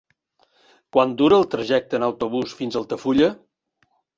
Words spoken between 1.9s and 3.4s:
en autobús fins a Altafulla?